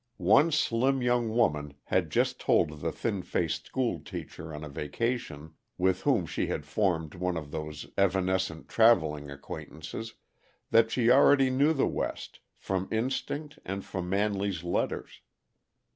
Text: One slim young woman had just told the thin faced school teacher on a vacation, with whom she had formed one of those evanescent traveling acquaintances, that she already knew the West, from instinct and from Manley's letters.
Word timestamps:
One 0.17 0.51
slim 0.51 1.03
young 1.03 1.29
woman 1.29 1.75
had 1.83 2.09
just 2.09 2.39
told 2.39 2.79
the 2.81 2.91
thin 2.91 3.21
faced 3.21 3.67
school 3.67 3.99
teacher 3.99 4.51
on 4.51 4.63
a 4.63 4.67
vacation, 4.67 5.53
with 5.77 6.01
whom 6.01 6.25
she 6.25 6.47
had 6.47 6.65
formed 6.65 7.13
one 7.13 7.37
of 7.37 7.51
those 7.51 7.85
evanescent 7.99 8.67
traveling 8.67 9.29
acquaintances, 9.29 10.15
that 10.71 10.89
she 10.89 11.11
already 11.11 11.51
knew 11.51 11.71
the 11.71 11.85
West, 11.85 12.39
from 12.57 12.87
instinct 12.91 13.59
and 13.63 13.85
from 13.85 14.09
Manley's 14.09 14.63
letters. 14.63 15.21